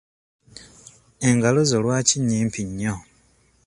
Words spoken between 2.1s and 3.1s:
nnyimpi nnyo?